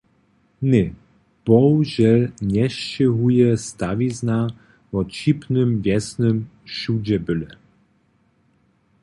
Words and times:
Ně, 0.71 0.83
bohužel 1.47 2.19
njesćěhuje 2.51 3.49
stawizna 3.67 4.39
wo 4.91 5.01
wćipnym 5.07 5.69
wjesnym 5.83 6.37
wšudźebyle. 6.67 7.49